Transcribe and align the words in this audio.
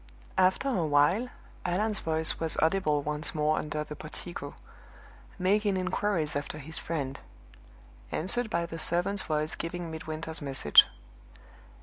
After 0.39 0.67
a 0.67 0.83
while, 0.83 1.29
Allan's 1.63 1.99
voice 1.99 2.39
was 2.39 2.57
audible 2.59 3.03
once 3.03 3.35
more 3.35 3.59
under 3.59 3.83
the 3.83 3.95
portico, 3.95 4.55
making 5.37 5.77
inquiries 5.77 6.35
after 6.35 6.57
his 6.57 6.79
friend; 6.79 7.19
answered 8.11 8.49
by 8.49 8.65
the 8.65 8.79
servant's 8.79 9.21
voice 9.21 9.53
giving 9.53 9.91
Midwinter's 9.91 10.41
message. 10.41 10.87